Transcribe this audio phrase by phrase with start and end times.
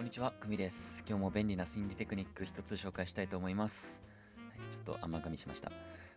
[0.00, 1.04] こんにちは、くみです。
[1.06, 4.00] 今日も便利な心理テクニック一つ紹介したいと思います。
[4.34, 5.70] はい、ちょっと甘噛みしました。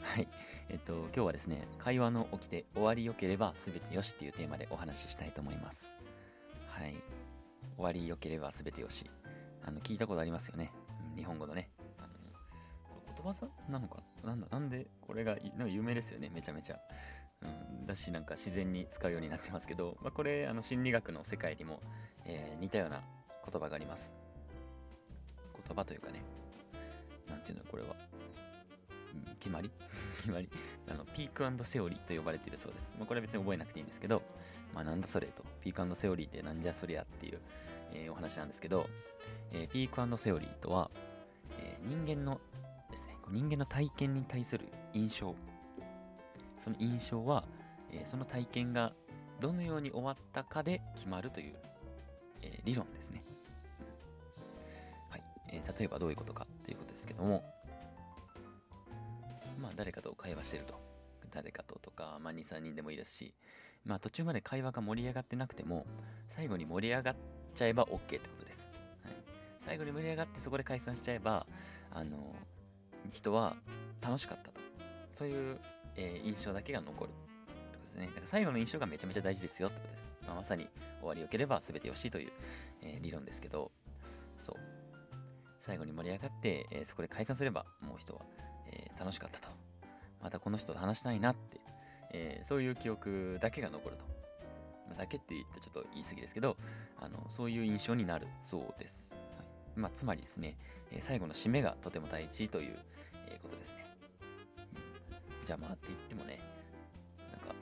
[0.00, 0.26] はい。
[0.68, 5.94] えっと、今日はですね、会話の起きて終わり良ければ全てよしっていうテーマでお話ししたいと思います。
[6.66, 6.96] はい。
[7.76, 9.08] 終わり良ければ全てよし。
[9.64, 10.72] あの、聞いたことありますよね。
[11.16, 11.70] 日本語のね。
[11.98, 12.08] あの
[13.14, 14.34] 言葉さなのかな？
[14.34, 16.80] んだ、なんでこれがなんか有名ですよね、めちゃめちゃ。
[17.42, 21.80] うん、だし、なんか自然に使うようになってますけど、まあ、これ、あの、心理学の世界にも、
[22.24, 23.04] えー似たような
[23.50, 24.12] 言葉があります。
[25.66, 26.22] 言葉というかね、
[27.28, 27.96] なんていうの、これは。
[29.40, 29.70] 決まり？
[30.18, 30.48] 決まり
[30.88, 32.94] あのピークセオリーと呼ばれているそうです。
[32.98, 34.22] まあ、これは別に覚えなくていいんですけど、
[34.74, 37.40] まあ、なんだそれと、ピークセオリーってなんじゃそりゃっていう、
[37.92, 38.88] えーお話なんですけど、
[39.52, 40.90] えーピークセオリーとは、
[41.58, 42.40] えー人間の
[42.90, 45.34] ですね、人間の体験に対する印象。
[46.60, 47.44] その印象は、
[47.92, 48.92] えーその体験が
[49.40, 51.56] どのように終わったかで決まるという、
[52.42, 53.22] えー理論ですね。
[55.78, 57.44] 例えばどういうことかということですけども、
[59.60, 60.74] まあ誰かと会話してると。
[61.30, 63.34] 誰かととか、まあ2、3人でもいいですし、
[63.84, 65.86] まあ途中まで会話が盛り上がってなくても、
[66.26, 67.16] 最後に盛り上がっ
[67.54, 68.68] ちゃえば OK ってことです。
[69.04, 69.12] はい、
[69.60, 71.46] 最後に盛り上がってそこで解散しちゃえば、
[71.92, 72.34] あの
[73.12, 73.56] 人は
[74.00, 74.60] 楽しかったと。
[75.16, 75.60] そういう、
[75.96, 77.10] えー印象だけが残る。
[77.10, 77.12] っ
[77.72, 78.06] てことですね。
[78.06, 80.04] だから最後の印象がめちゃめちゃ大事ですよってことです。
[80.26, 80.68] まあ、まさに
[81.00, 82.32] 終わりよければ全てよしという、
[82.82, 83.70] えー理論ですけど、
[85.68, 88.22] 最後に盛り上がって、えーそこで解散すれば、もう人は、
[88.72, 89.48] えー楽しかったと。
[90.22, 91.60] またこの人と話したいなって、
[92.10, 94.04] えーそういう記憶だけが残ると。
[94.96, 96.56] だけって言ったらちょっと言い過ぎですけど、
[96.98, 99.12] あのそういう印象になるそうです。
[99.12, 99.16] は
[99.76, 100.56] いまあ、つまりですね、
[100.90, 102.78] え最後の締めがとても大事という、
[103.26, 103.84] えことですね。
[105.42, 106.40] うんじゃあまあって言ってもね、
[107.30, 107.54] なんか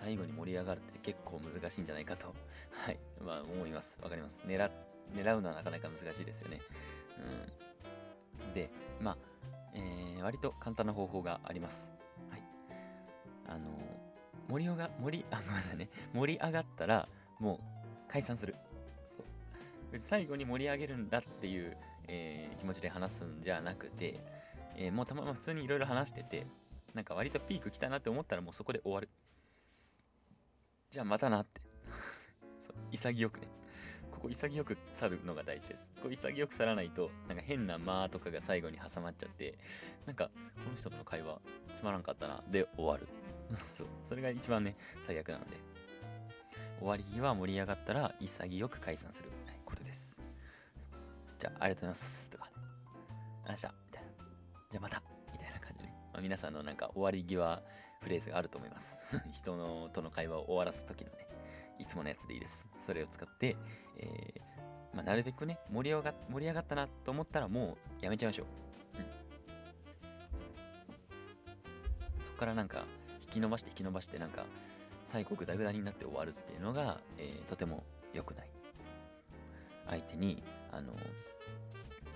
[0.00, 2.32] 最後に盛り上がるって結構難しいんじゃないかと、
[2.70, 3.98] はい、まあ思います。
[4.00, 4.40] わかります。
[4.46, 4.70] 狙
[5.12, 6.60] 狙うのはなかなか難しいですよね。
[7.18, 9.16] うん、で、まあ、
[9.74, 11.88] えー割と簡単な方法があります。
[12.30, 12.42] はい。
[13.46, 13.70] あの
[14.48, 15.88] 盛り上が、盛り、あ、ごめんなさいね。
[16.14, 17.60] 盛り上がったら、も
[18.08, 18.54] う解散する。
[19.16, 20.00] そう。
[20.02, 21.76] 最後に盛り上げるんだっていう、
[22.08, 24.18] えー気持ちで話すんじゃなくて、
[24.76, 26.46] えーもうたまま普通にいろいろ話してて、
[26.94, 29.08] なんか割とピーク来たなって思ったらもうそこで終わる。
[30.90, 31.60] じゃあまたなって。
[32.66, 33.48] そう潔くね。
[34.16, 35.88] ここ潔く去るのが大事です。
[36.02, 39.58] こう潔く去らないと、なんか変な間とかが最後に挟まっちゃって、
[40.06, 40.30] なんか
[40.64, 41.38] この人との会話
[41.74, 43.06] つまらんかったなで終わる。
[43.76, 43.86] そう。
[44.08, 44.74] それが一番ね、
[45.06, 45.56] 最悪なので。
[46.78, 49.28] 終わりは盛り上がったら潔く解散する。
[49.46, 50.16] はい、これです。
[51.38, 52.30] じゃあ、ありがとうございます。
[52.30, 52.50] とか、
[53.46, 53.68] ありした。
[53.68, 54.08] みたいな。
[54.70, 55.02] じゃあまた。
[55.32, 55.88] みたいな感じで。
[56.12, 57.62] まあ、皆さんのなんか終わり際
[58.00, 58.96] フレーズがあると思います。
[59.32, 61.26] 人のとの会話を終わらす時のね、
[61.78, 62.66] いつものやつでいいです。
[62.84, 63.56] それを使って、
[63.98, 68.46] えーまあ、なるべくね盛り上が、盛り上がったなと思ったらもうやめちゃいましょう。
[68.98, 69.04] うん。
[72.24, 72.84] そこからなんか、
[73.22, 74.44] 引き伸ばして引き伸ばして、なんか、
[75.04, 78.50] 最後グダグダになって終わるっていうのが、えーとても良くない。
[79.88, 80.42] 相手に、
[80.72, 80.94] あの、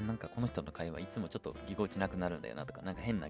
[0.06, 3.28] なんかこの人の会話いつもちょっとぎこちなくなるんだよなとか、なんか変な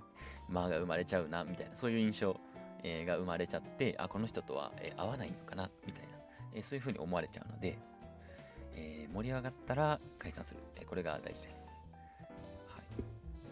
[0.48, 2.36] 間が生まれちゃうなみたいな、そういう印象、
[2.82, 6.09] が生まれちゃって、あ、この人とは、えー合わないのかなみたいな、
[6.55, 7.78] えそういう風に思われちゃうので、
[8.75, 11.56] え盛り上がったら解散する、えこれが大事です。
[12.69, 12.84] はい。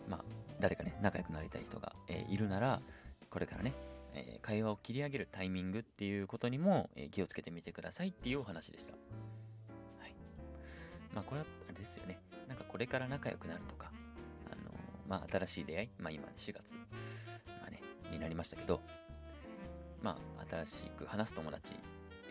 [0.09, 0.25] まあ、
[0.61, 2.81] 誰かね、仲良くなりたい人が、えいるなら、
[3.31, 3.73] これからね、
[4.15, 8.93] え会話を切り上げるタイミングっていうことにも、え気をつけてみてくださいっていうお話でした。
[8.93, 8.99] は
[10.07, 10.15] い。
[11.15, 12.19] まあ、これはあれですよね。
[12.49, 13.93] なんかこれから仲良くなるとか、
[14.51, 14.73] あの
[15.07, 17.81] まあ、新しい出会い、まあ今4月、まあね、
[18.11, 18.81] になりましたけど、
[20.03, 21.73] まあ、新しく話す友達、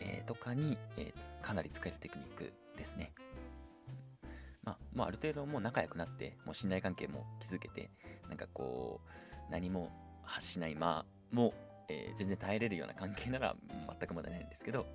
[0.01, 3.13] えーとかに、えーかなり使えるテクニックですね。
[4.63, 7.89] まあ、もうある程度もう仲良くなって、もう信頼関係も築けて、
[8.27, 8.99] なんかこ
[9.49, 9.91] う、何も
[10.23, 11.53] 発しないまあ、も、
[11.87, 13.55] えー全然耐えれるような関係なら
[13.87, 14.87] 全く問題ないんですけど、はい。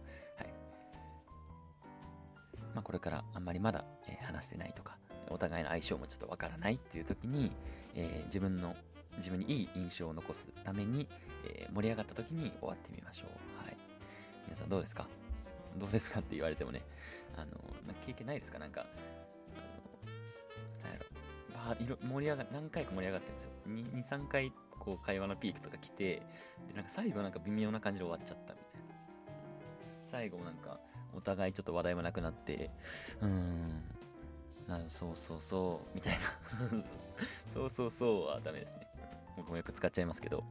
[2.74, 4.98] まあ、これからあんまりまだ、えー話してないとか、
[5.30, 7.50] お互いの相性もちょっとわからないっていう時に、
[7.94, 8.76] えー自分の、
[9.16, 11.08] 自分にいい印象を残すために、
[11.46, 13.28] えー盛り上がった時に終わってみましょう。
[14.52, 15.06] 皆さんどうですか？
[15.78, 16.82] どうですかって言われてもね、
[17.38, 17.52] あの、
[18.06, 18.58] 経験ないですか？
[18.58, 18.84] なんか、あ
[20.84, 21.06] の、なんやろ、
[21.70, 23.50] バーいろ盛り上が何回か盛り上がってるんですよ。
[23.68, 26.16] 2、2 3回、こう、会話のピークとか来て、
[26.68, 28.94] で、なんか最後なんか微妙な感じで終わっちゃったみたいな。
[30.10, 30.78] 最後なんか、
[31.14, 32.70] お互いちょっと話題もなくなって、
[33.22, 33.82] うーん、
[34.68, 36.84] なそうそうそう、みたいな。
[37.54, 38.86] そうそうそうはダメですね。
[39.38, 40.44] 僕もよく使っちゃいますけど、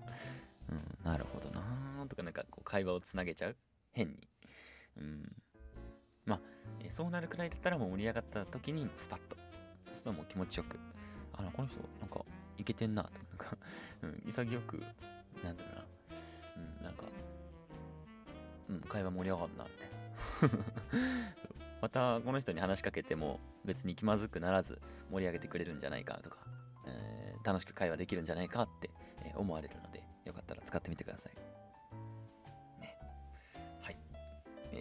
[0.72, 3.56] うん、なるほどなーとかなんかこう会話をつなげちゃう
[3.92, 4.28] 変に。
[4.98, 5.36] うん。
[6.26, 6.40] まあ、
[6.80, 9.36] えそうなるくらいだったらもう盛り上がった時にスパッと
[9.88, 10.80] そうするともう気持ちよく
[11.34, 12.24] あのこの人なんか
[12.58, 13.58] いけてんなって なんか、
[14.04, 14.84] うん、潔く
[15.44, 15.86] なんだろうな
[16.58, 17.04] うんなんか
[18.70, 19.84] うん会話盛り上がるなって
[21.82, 24.80] またこの人に話しかけても別に気まずくならず
[25.10, 26.38] 盛り上げてくれるんじゃないかとか、
[26.86, 28.90] えー楽しく会話できるんじゃないかって、
[29.36, 31.51] 思われるのでよかったら使ってみてください。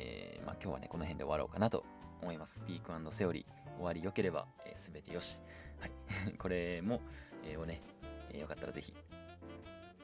[0.01, 1.85] えーまあ、今日はね、この辺で終わろうかなと
[2.23, 2.61] 思います。
[2.67, 5.39] ピークセオリー終わり良ければ、えー、全てよし。
[5.79, 5.91] はい。
[6.39, 7.03] これも、
[7.45, 7.83] えーをね、
[8.31, 8.95] えーよかったらぜひ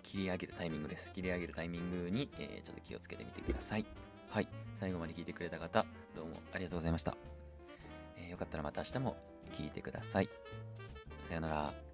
[0.02, 1.10] 切り上げるタイミングです。
[1.12, 3.86] 切り上げるタイミングに、えちょっと気をつけてみてください。
[4.28, 4.48] はい。
[4.74, 7.16] 最後まで聞いてくれた方、どうもありがとうございました。
[8.18, 9.16] えーよかったらまた明日も
[9.52, 10.28] 聞いてください。
[11.28, 11.85] さよなら。